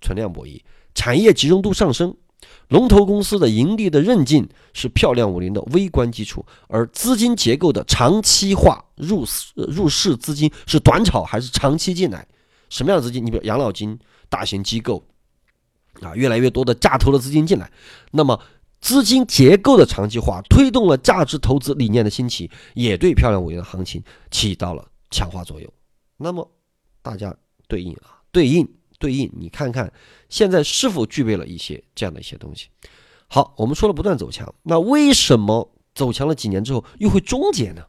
[0.00, 0.60] 存量博弈，
[0.94, 2.16] 产业集中度上升，
[2.68, 12.26] 龙头公司的盈利的韧劲是漂亮五零的微观基础，而资金结构的长期化入市入市资金是短炒还是长期进来？
[12.70, 13.24] 什么样的资金？
[13.24, 13.98] 你比如养老金、
[14.30, 15.04] 大型机构
[16.00, 17.70] 啊，越来越多的价投的资金进来，
[18.12, 18.38] 那么。
[18.82, 25.72] 资金结构的长期化推动了价值投资理念的兴起，也对漂亮五零的行情起到了强化作用。
[26.18, 26.50] 那么，
[27.00, 27.34] 大家
[27.68, 28.68] 对应啊，对应
[28.98, 29.90] 对应，你看看
[30.28, 32.66] 现在是否具备了一些这样的一些东西？
[33.28, 37.84] 好，我们说了不断走强，那为什么走强了几年之后又会终结呢？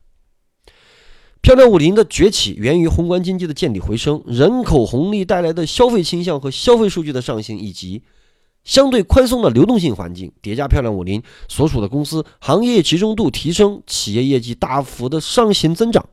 [1.42, 8.04] 漂亮五零的崛起源于宏观经济的见底回升、人口红利带来的消费倾向和消费数据的上行，以及
[8.64, 10.68] 相对宽松的流动性环境叠加。
[10.68, 16.06] 漂亮五零所属的公司行业集中度提升，企业业绩大幅的上行增长。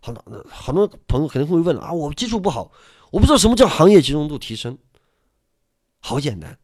[0.00, 2.72] 好，那很多朋友肯定会问了啊，我基础不好，
[3.10, 4.78] 我不知道什么叫行业集中度提升。
[6.00, 6.58] 好简单，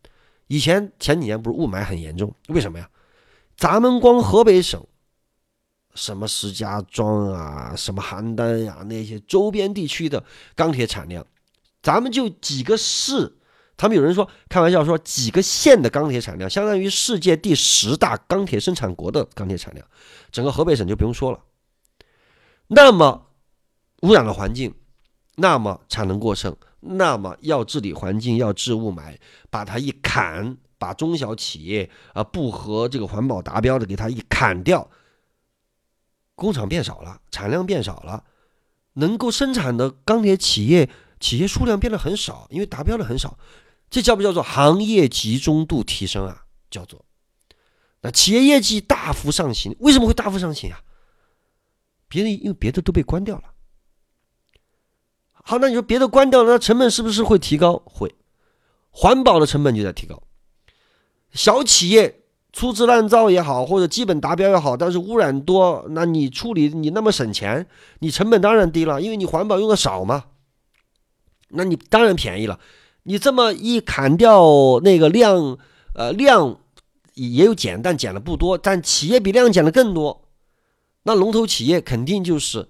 [0.46, 2.88] 以前前几年不是雾霾很严重，为什么呀？
[3.56, 4.82] 咱们光河北省。
[5.94, 10.22] 什么石家庄啊，什么邯郸呀，那些周边地区的
[10.54, 11.26] 钢铁产量，
[11.82, 13.34] 咱们就几个市，
[13.76, 19.86] 他们有人说开玩笑说几个县的钢铁产量，相当于世界第十大钢铁生产国的钢铁产量，
[20.30, 21.40] 整个河北省就不用说了。
[22.68, 23.26] 那么
[24.02, 24.74] 污染了环境，
[25.36, 29.16] 那么产能过剩，那么要治理环境，要治雾霾，
[29.50, 34.90] 把它一砍，把中小企业啊不合这个环保达标的给它一砍掉。
[36.34, 38.24] 工厂变少了，产量变少了，
[38.94, 43.38] 能够生产的钢铁企业企业数量变得很少，因为达标的很少，
[43.96, 46.44] 这叫不叫做行业集中度提升啊？
[46.70, 47.02] 叫做，
[48.02, 50.82] 那企业业绩大幅上行，为什么会大幅上行啊？
[52.06, 53.44] 别人因为别的都被关掉了。
[55.32, 57.80] 好，那你说别的关掉了，那成本是不是会提高？
[57.86, 58.14] 会，
[58.90, 60.22] 环保的成本就在提高，
[61.32, 62.20] 小企业。
[62.52, 67.66] 粗制滥造也好，或者基本达标也好，但是污染多，那你处理你那么省钱，
[68.00, 70.26] 你成本当然低了，因为你环保用的少嘛，
[71.48, 72.60] 那你当然便宜了。
[73.06, 75.58] 你这么一砍掉那个量，
[75.94, 76.58] 呃，量
[77.14, 80.28] 也有减，但减的不多，但企业比量减的更多，
[81.04, 82.68] 那龙头企业肯定就是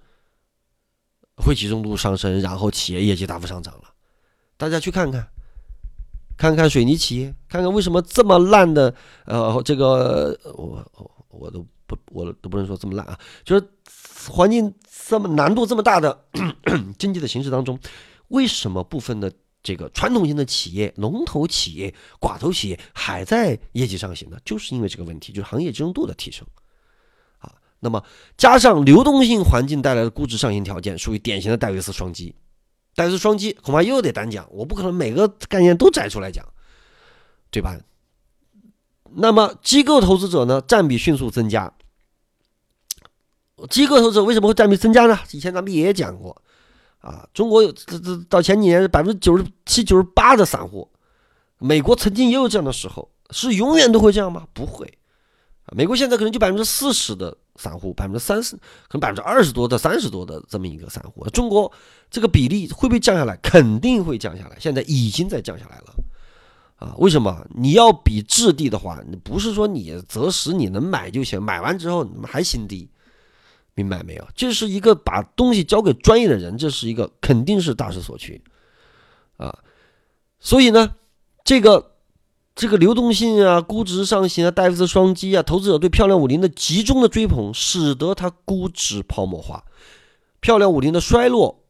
[1.37, 3.93] 会集中度上升，然后企业业绩大幅上涨了。
[4.57, 5.29] 大家去看看。
[6.39, 8.95] 看看水泥企业，看看为什么这么烂的，
[9.25, 10.85] 呃，这个我
[11.31, 13.67] 我都不我都不能说这么烂啊，就是
[14.29, 14.71] 环境
[15.09, 16.27] 这么难度这么大的
[16.99, 17.79] 经济的形势当中，
[18.29, 19.33] 为什么部分的
[19.67, 24.39] 这个传统型的企业、龙头企业、寡头企业还在业绩上行呢？
[24.45, 26.47] 就是因为这个问题，就是行业集中度的提升
[27.39, 27.53] 啊。
[27.81, 28.01] 那么
[28.37, 32.33] 加上流动性环境带来的估值上行条件，属于典型的戴维斯双击。
[32.95, 36.47] 戴维斯双击恐怕又得单讲，我不可能每个概念都摘出来讲，
[37.51, 37.77] 对吧？
[39.17, 41.75] 那么机构投资者呢，占比迅速增加。
[43.69, 45.19] 机构投资者为什么会占比增加呢？
[45.33, 46.41] 以前咱们也讲过，
[46.99, 50.89] 啊，中国有这这到前几年百分之九十七、九十八的散户，
[51.59, 54.47] 美国曾经也有这样的时候，是永远都会这样吗？
[54.53, 54.87] 不会，
[55.65, 57.37] 啊美国现在可能就百分之四十的。
[57.59, 61.73] 散户百分之三十，可能百分之二十多到三十多的这么一个散户，中国
[62.11, 63.35] 这个比例会不会降下来？
[63.39, 65.95] 肯定会降下来，现在已经在降下来了，
[66.77, 67.47] 啊，为什么？
[67.55, 72.91] 你要比质地的话，你不是说你择时你能买就行，买完之后你们还新低，
[73.77, 74.27] 明白没有？
[74.35, 78.43] 这是一个把东西交给专业的人，这是一个肯定是大势所趋，
[79.37, 79.57] 啊，
[80.41, 80.97] 所以呢，
[81.45, 81.93] 这个。
[82.59, 89.67] 这个流动性啊，估值上行啊，戴夫斯双击啊，投资者对漂亮五零的集中的追捧，使得它估值泡沫化。
[90.41, 91.67] 漂亮五零的衰落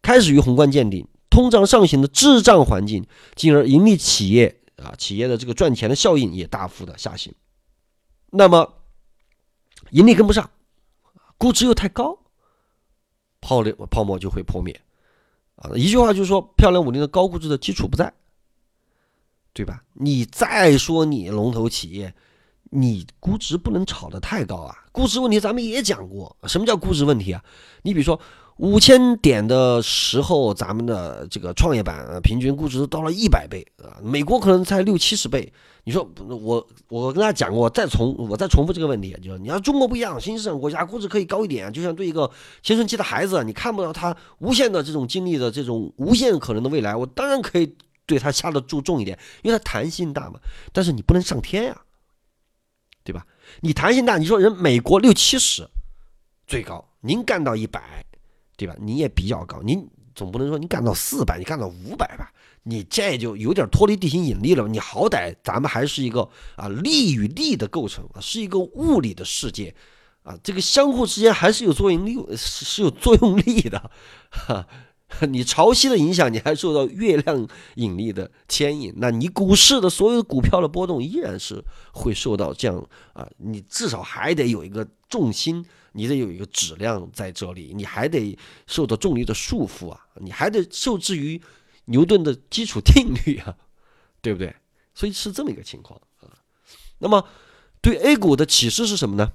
[0.00, 7.34] 开始于宏观见顶，通胀上行的滞胀环境，进而盈利企业啊，企业的这个赚钱的效应也大幅的下行。
[8.30, 8.72] 那么
[9.90, 10.48] 盈利跟不上，
[11.42, 12.16] 估值又太高，
[13.40, 14.80] 泡沫泡沫就会破灭
[15.56, 15.72] 啊。
[15.74, 18.14] 一句话就是说，漂亮五零的高估值的基础不在。
[19.52, 19.82] 对吧？
[19.94, 22.14] 你再说你龙头企业，
[22.70, 24.86] 你估值不能炒得太高啊！
[24.92, 27.44] 估值问题咱们也讲过，什么叫估值问题啊？
[27.82, 28.20] 你比如说
[28.56, 35.52] 五千点的时候，咱们的这个创业板平均估值到了一百倍啊，美国可能才六七十倍。
[35.84, 42.30] 你说我我跟大家讲过，再重我再重复这个问题，就是你要中国不一样，新兴市场国家估值可以高一点，就像对一个
[42.62, 47.76] 青春期的孩子，你看不到他无限的这种经历的这种无限可能的未来，我当然可以。
[48.04, 50.40] 对他下的注重一点，因为他弹性大嘛。
[50.72, 51.82] 但是你不能上天呀，
[53.04, 53.24] 对吧？
[53.60, 55.68] 你弹性大，你说人美国六七十
[56.44, 58.04] 最高，您干到一百，
[58.64, 58.76] 对吧？
[58.80, 62.30] 你也比较高，您总不能说你干到四百，你干到五百吧？
[62.62, 64.68] 你这就有点脱离地心引力了。
[64.68, 69.74] 你好歹咱们还是一个啊力与力的构成啊，是一个物理的世界
[70.22, 73.90] 啊，这个相互之间还是有作用力，是有作用力的，
[74.30, 74.64] 哈。
[75.28, 91.40] 你潮汐的影响，你还受到月亮引力的牵引，那你股市的所有股票的波动依然是会受到这样啊，你至少还得有一个重心，你得有一个质量在这里，你还得受到重力的束缚啊，你还得受制于
[91.86, 93.56] 牛顿的基础定律啊，
[94.20, 94.54] 对不对？
[94.94, 96.28] 所以是这么一个情况啊。
[96.98, 97.26] 那么
[97.80, 99.32] 对 A 股的启示是什么呢？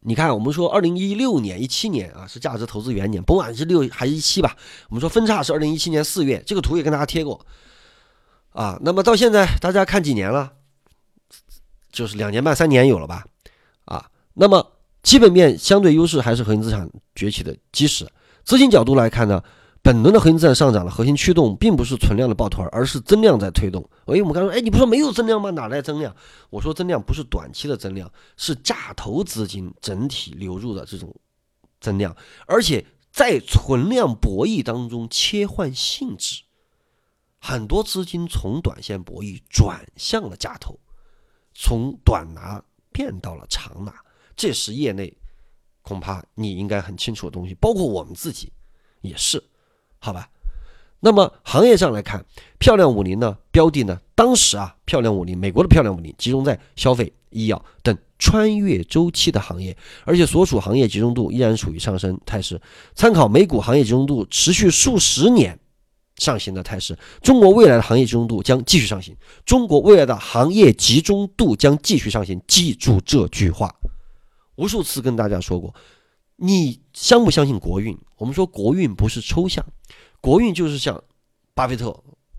[0.00, 4.56] 你看，我们说二零一六年、一七年啊是价值投资元年，甭管是六还是一七吧，
[4.88, 7.44] 我们说分叉是二零一七年四月，这个图也跟大家贴过
[8.52, 8.78] 啊。
[8.82, 10.54] 那么到现在大家看几年了？
[11.92, 13.26] 就是两年半、三年有了吧？
[13.84, 18.06] 啊，那么基本面相对优势还是核心资产崛起的基石。
[18.44, 19.42] 资金角度来看呢？
[19.82, 23.82] 本轮的核心资产上涨的核心驱动，并不是存量的抱团，而是增量在推动。
[24.04, 25.48] 哎，我们刚说，哎，你不说没有增量吗？
[25.52, 26.14] 哪来增量？
[26.50, 31.14] 我说增量不是短期的增量，是价投资金整体流入的这种
[31.80, 32.14] 增量，
[32.46, 36.42] 而且在存量博弈当中切换性质，
[37.38, 40.78] 很多资金从短线博弈转向了价投，
[41.54, 43.94] 从短拿变到了长拿，
[44.40, 45.12] 这是业内
[45.82, 48.50] 恐怕你应该很清楚的东西，包括我们自己
[49.02, 49.42] 也是。
[49.98, 50.30] 好吧，
[51.00, 52.24] 那么行业上来看，
[52.58, 59.76] 漂亮五零呢标的呢，当时啊，漂亮五零，美国的漂亮五零集中在消费、医药等穿越周期的行业，
[60.06, 62.58] 而且所属行业集中度依然处于上升态势。
[62.94, 65.58] 参考美股行业集中度持续数十年
[66.16, 69.14] 上行的态势，中国未来的行业集中度将继续上行。
[69.44, 73.74] 中国未来的行业集中度将继续上行，记住这句话，
[74.60, 75.74] 无数次跟大家说过。
[76.36, 77.98] 你相不相信国运？
[78.18, 79.64] 我们说国运不是抽象，
[80.20, 81.02] 国运就是像
[81.54, 81.94] 巴菲特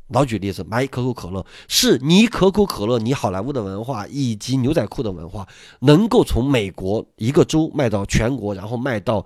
[0.09, 5.47] 老举例子，买可口可乐，是你可口可乐，你好莱坞的文化以及牛仔裤的文化，
[5.79, 9.25] 能够从美国一个州卖到全国，然后卖到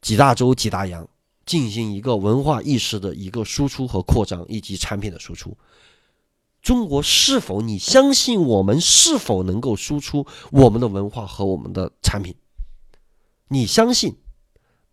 [0.00, 1.06] 几大洲几大洋，
[1.44, 5.54] 进行一个文化意识的一个输出和扩张，以及产品的输出。
[6.66, 12.34] 中国是否你相信我们是否能够输出我们的文化和我们的产品？
[13.46, 14.16] 你相信，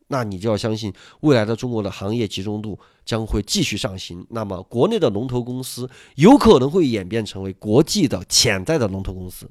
[0.06, 4.24] 那你就要相信未来的中国的行业集中度将会继续上行。
[4.30, 9.50] 那么，国内的龙头公司有可能会演变成为国际的潜在的龙头公司。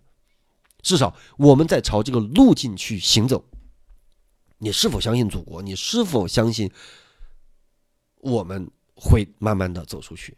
[0.81, 3.45] 至少我们在朝这个路径去行走。
[4.59, 5.61] 你是否相信祖国？
[5.61, 6.71] 你是否相信
[8.21, 10.37] 我们会慢慢的走出去？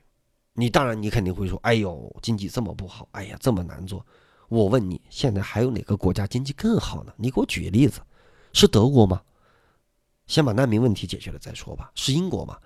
[0.54, 4.04] 你当然，你肯定会说：“哎呦，经济这么不好，哎呀，这么难做。”
[4.48, 7.12] 我问你，现在还有哪个国家经济更好呢？
[7.16, 8.00] 你给我举个例子。
[8.52, 9.20] 是德国吗？
[10.26, 11.90] 先把难民问题解决了再说吧。
[11.96, 12.56] 是英国吗？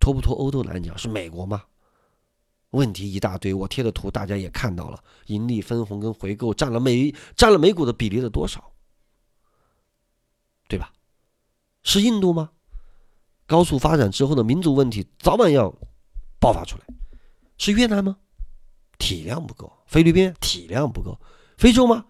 [0.00, 0.98] 脱不脱欧都难讲。
[0.98, 1.62] 是美国吗？
[2.70, 8.72] 问题一大堆，我贴的图大家也看到了，盈利分红跟回购占了美占了美股的比例的多少，
[10.68, 10.92] 对吧？
[11.84, 12.50] 是印度吗？
[13.46, 15.72] 高速发展之后的民族问题早晚要
[16.40, 16.84] 爆发出来。
[17.56, 18.16] 是越南吗？
[18.98, 19.72] 体量不够。
[19.86, 21.18] 菲律宾体量不够。
[21.56, 22.04] 非洲吗？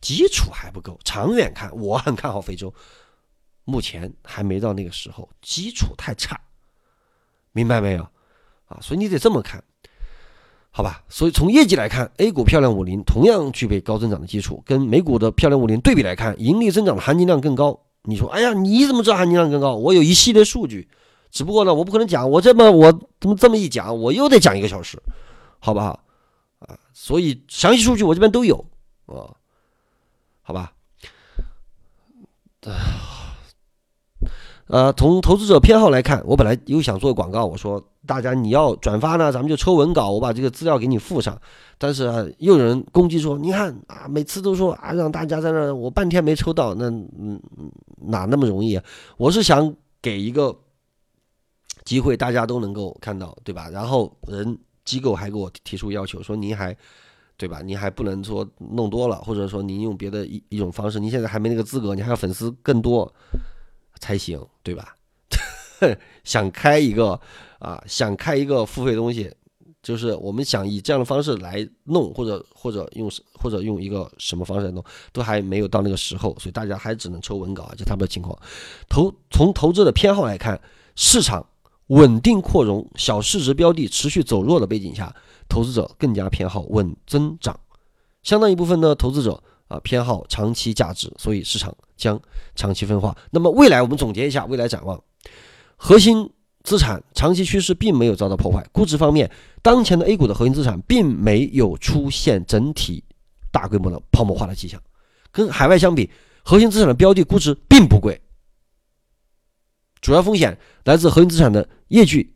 [0.00, 2.72] 基础还不够，长远看我很看好非洲，
[3.64, 6.38] 目前还没到那个时候，基础太差，
[7.52, 8.02] 明白没有？
[8.66, 9.64] 啊，所以你得这么看，
[10.70, 11.02] 好吧？
[11.08, 17.80] 所以从业绩来看，A 股漂亮五零同样具备高增长的基础，跟美股的漂亮五零对比来看，盈利增长的含金量更高。
[18.02, 19.74] 你说，哎呀，你怎么知道含金量更高？
[19.74, 20.88] 我有一系列数据，
[21.36, 24.98] 只不过呢，我不可能讲，我这么我怎么这么一讲，我又得讲一个小时，
[25.58, 26.00] 好不好？
[26.60, 28.56] 啊，所以详细数据我这边都有
[29.04, 29.36] 啊。
[30.40, 30.72] 好吧，
[32.64, 32.72] 啊
[34.68, 41.38] 呃，从投资者偏好来看，我本来又想做广告，我说大家你要转发呢，咱们就抽文稿，我把这个资料给你附上。
[41.78, 47.38] 但是啊，又有人攻击说，你看啊，每次都说啊，让大家在那，我半天没抽到，那嗯
[48.06, 48.82] 哪那么容易啊？
[49.18, 50.56] 我是想给一个
[51.86, 53.70] 机会，大家都能够看到，对吧？
[53.70, 56.76] 然后人机构还给我提出要求，说您还。
[57.38, 57.60] 对吧？
[57.60, 63.14] 您还不能说弄多了，或者说您用别的一一种方式，您现在还没那个资格，你还要粉丝更多
[64.00, 64.96] 才行，对吧？
[66.24, 67.20] 想开一个
[67.58, 69.30] 啊，想开一个付费东西，
[69.82, 78.34] 就是我们想以这样的方式来弄，或者或者用或者用一个什么方式来弄，都还没有到那个时候，所以大家还只能抽文稿，就他们的情况。
[78.88, 80.58] 投从投资的偏好来看，
[80.94, 81.46] 市场
[81.88, 85.14] 稳定扩容，小市值标的持续走弱的背景下。
[85.48, 87.56] 投资者更加偏好稳增长，
[88.24, 92.20] 相当一部分的投资者啊偏好长期价值，所以市场将
[92.56, 93.16] 长期分化。
[93.30, 95.00] 那么未来我们总结一下未来展望，
[95.76, 96.28] 核心
[96.64, 98.66] 资产长期趋势并没有遭到破坏。
[98.72, 99.30] 估值方面，
[99.62, 103.04] 当前的 A 股的核心资产并没有出现整体
[103.52, 104.82] 大规模的泡沫化的迹象，
[105.30, 106.10] 跟海外相比，
[106.42, 108.20] 核心资产的标的估值并不贵。
[110.00, 112.32] 主要风险来自核心资产的业绩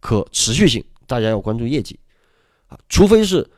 [0.00, 1.98] 可持续性，大家要关注业绩。
[2.66, 3.48] 啊，除非是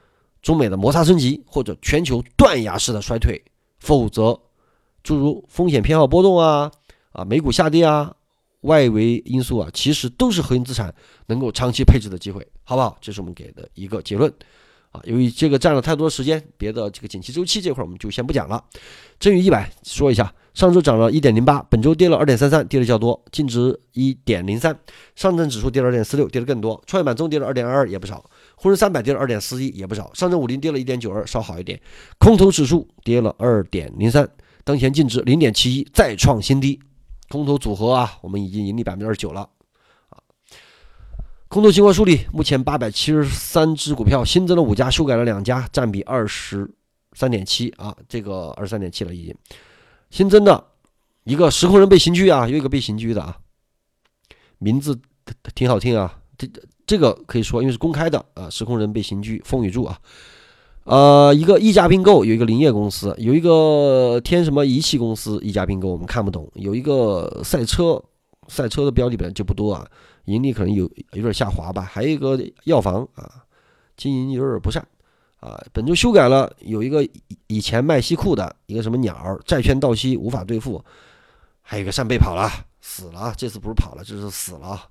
[0.41, 3.43] 中美的摩擦升级或者全球断崖式的衰退，
[3.79, 4.41] 否则
[5.03, 6.71] 诸如风险偏好波动啊、
[7.13, 8.15] 啊美股下跌啊、
[8.61, 10.95] 外围因素啊，其实都是核心资产
[11.27, 12.97] 能够长期配置的机会，好不好？
[13.01, 14.33] 这是我们给的一个结论。
[14.93, 18.65] 啊，由于这个占了太多时间，别的这个景气周期这块我们就先不讲了。
[19.19, 24.77] 振宇一百说一下，上周涨了一点零八，本周跌了二点三三，跌的较多，净值一点零三。
[25.15, 26.83] 上证指数跌了二点四六，跌的更多。
[26.87, 28.25] 创业板中跌了二点二二，也不少。
[28.57, 30.11] 沪深三百跌了二点四一，也不少。
[30.13, 31.81] 上证五零跌了一点九二，稍好一点。
[32.19, 34.29] 空头指数跌了二点零三，
[34.65, 36.81] 当前净值零点七一，再创新低。
[37.29, 39.43] 空头组合啊，我们已经盈利百分之二十九了
[40.09, 40.19] 啊。
[41.47, 46.69] 空头情况梳理，目前八百七十三只股票新增了五家，修改了两家，占比二十
[47.13, 49.35] 三点七啊，这个二十三点七了已经。
[50.11, 50.65] 新增的
[51.25, 53.39] 一个时空人被刑拘啊，有一个被刑拘的啊，
[54.59, 55.01] 名字
[55.55, 56.49] 挺好听啊，这
[56.87, 59.99] 这个可以说因为是公开的啊，时空人被刑拘，风雨柱啊，
[60.85, 68.03] 呃，一个一家并购，有一个林业公司，有一个天什么仪器公司，一家并购我们看不懂，有一个赛车，
[68.49, 69.87] 赛车的标的本来就不多啊。
[70.27, 73.45] 盈利可能有有点下滑吧，还有一个药房啊，
[73.97, 74.87] 经营有点不善。
[75.41, 75.61] 啊。
[75.73, 77.07] 本周修改了，有一个
[77.49, 80.83] 以前卖西裤的一个什么鸟债券到期无法兑付，
[81.61, 82.49] 还有一个扇贝跑了
[82.81, 84.89] 死了，这次不是跑了，这是死了。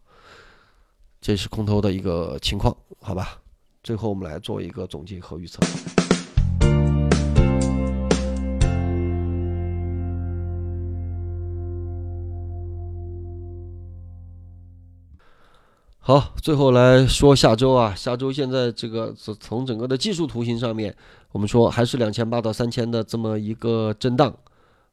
[1.21, 3.39] 这是空头的一个情况，好吧。
[3.83, 5.59] 最后我们来做一个总结和预测。
[16.09, 20.91] 好，最后来说下周啊，下周现在这个从整个的技术图形上面，
[21.31, 24.35] 我们说还是两千八到三千的这么一个震荡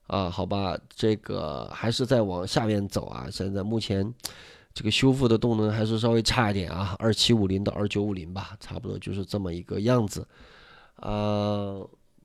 [0.09, 3.29] 啊，好吧，这个还是在往下面走啊。
[3.33, 4.13] 现在目前
[4.75, 10.29] 这个修复的动能还是稍微差一点啊，二七五零到二九五零吧，差不多就是这么一个样子
[10.97, 11.79] 啊，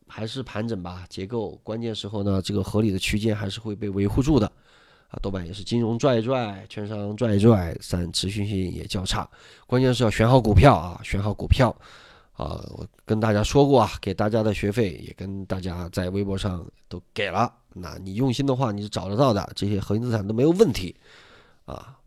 [0.06, 4.52] 还是盘整吧，结构关键时候呢，这个合理的区间还是会被维护住的。
[5.12, 9.30] 啊，多半也是金融拽一拽，券商拽一拽，三持续性也较差。
[9.68, 11.70] 关键是要选好股票啊，选好股票
[12.32, 12.64] 啊。
[12.78, 17.54] 我跟大家说过啊，给大家的学费也跟大家在微博上都给了。
[17.74, 20.96] 那你用心的话，你是找得到的，这些核心资产都没有问题
[21.66, 21.98] 啊。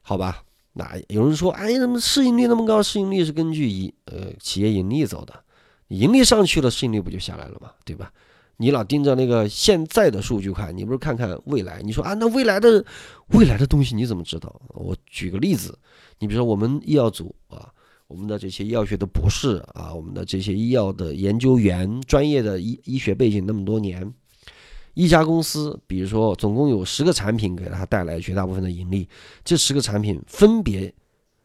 [0.00, 2.82] 好吧，那有人说，哎，怎么市盈率那么高？
[2.82, 5.44] 市盈率是根据一呃企业盈利走的，
[5.88, 7.72] 盈利上去了，市盈率不就下来了吗？
[7.84, 8.10] 对吧？
[8.58, 11.82] 你老盯着那个现在的数据看，你不是看看未来？
[11.82, 12.84] 你说啊，那未来的
[13.28, 14.60] 未来的东西你怎么知道？
[14.68, 15.76] 我举个例子，
[16.18, 17.68] 你比如说我们医药组啊，
[18.06, 24.12] 我们的这些医药学的博士啊，我们的这些医药的研究员，专业的医医学背景那么多年，
[24.94, 29.08] 一家公司，比如说总共有十个产品给它带来绝大部分的盈利，
[29.42, 30.94] 这十个产品分别。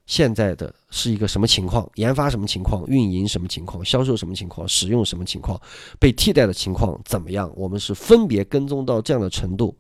[0.08, 1.88] 现在的是一个什么情况？
[1.96, 2.88] 研发什么情况？
[2.88, 3.84] 运营什么情况？
[3.84, 4.66] 销售什么情况？
[4.68, 5.62] 使用什么情况？
[6.00, 7.52] 被替代的情况怎么样？
[7.56, 9.78] 我们是分别跟踪到这样的程度，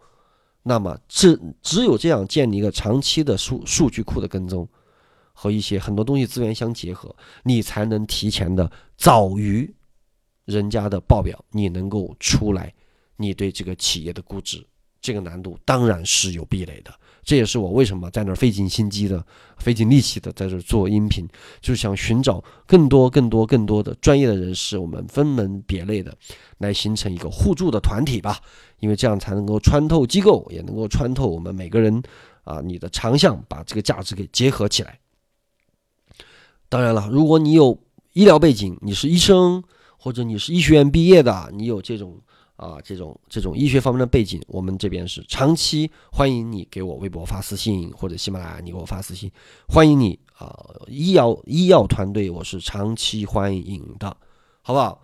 [0.63, 4.67] 那么只只有这样建立一个长期的数数据库的跟踪
[5.31, 9.73] 和一些很多东西资源相结合，你才能提前的早于
[10.43, 12.73] 人家的报表，你能够出来，
[13.15, 14.61] 你对这个企业的估值，
[14.99, 16.93] 这个难度当然是有壁垒的。
[17.27, 19.21] 这也是我为什么在那儿费尽心机的、
[19.57, 21.27] 费尽力气的在这做音频，
[21.59, 26.15] 就是想寻找更多、更多、更多的专业的人士，我们分门别类的
[26.59, 28.39] 来形成一个互助的团体吧。
[28.79, 32.01] 因为这样才能够穿透机构，也能够穿透我们每个人
[32.45, 34.97] 啊，你的长项，把这个价值给结合起来。
[36.69, 37.77] 当然了，如果你有
[38.13, 39.61] 医疗背景，你是医生
[39.97, 42.21] 或者你是医学院毕业的，你有这种。
[42.57, 49.31] 啊，这种这种医学方面的背景，我们这边是长期欢迎你给我微博发私信，或者喜马拉雅你给我发私信，
[49.67, 50.53] 欢迎你啊！
[50.87, 54.17] 医药医药团队我是长期欢迎的，
[54.63, 54.99] 好不好？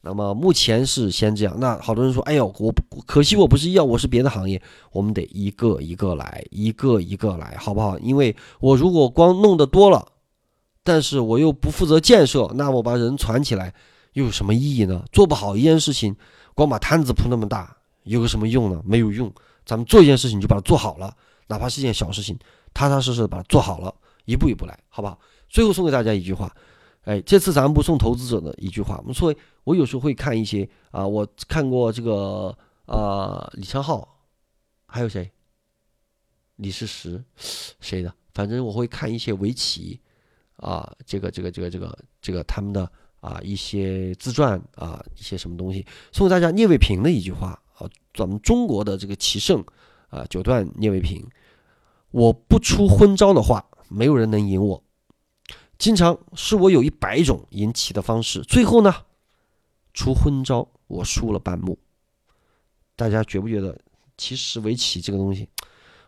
[0.00, 1.54] 那么目前是先这样。
[1.60, 2.74] 那好多人说，哎呦，我
[3.04, 7.98] 可惜我不是医药，我是别的行业，我们得一个一个来，一个一个来，好不好？
[7.98, 10.12] 因为我如果光弄得多了，
[10.82, 13.74] 但是我又不负责建设，那我把人攒起来
[14.14, 15.04] 又有什么意义呢？
[15.12, 16.16] 做不好一件事情。
[16.58, 18.82] 光把摊子铺那么大，有个什么用呢？
[18.84, 19.32] 没有用。
[19.64, 22.36] 咱们做一件事情就把它做好了，哪怕是一件小事情，
[22.74, 23.94] 踏踏实实把它做好了，
[24.24, 25.16] 一步一步来，好不好？
[25.48, 26.52] 最后送给大家一句话，
[27.04, 29.32] 哎，这次咱们不送投资者的一句话，我们说，
[29.62, 32.52] 我有时候会看一些啊，我看过这个
[32.86, 34.04] 啊，李昌镐，
[34.86, 35.30] 还有谁？
[36.56, 38.12] 李世石，谁的？
[38.34, 40.00] 反正我会看一些围棋
[40.56, 42.90] 啊，这个这个这个这个这个他们的。
[43.20, 46.50] 啊，一些自传啊，一些什么东西，送给大家。
[46.50, 49.64] 聂卫平的一句话啊，咱们中国的这个棋圣
[50.08, 51.26] 啊，九段聂卫平，
[52.10, 54.82] 我不出昏招的话，没有人能赢我。
[55.78, 58.94] 经常是我有一百种赢棋的方式，最后呢，
[59.92, 61.78] 出昏招，我输了半目。
[62.96, 63.78] 大家觉不觉得，
[64.16, 65.48] 其实围棋这个东西，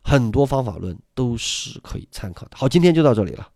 [0.03, 2.57] 很多方法论都是可以参考的。
[2.57, 3.49] 好，今天就到这里了。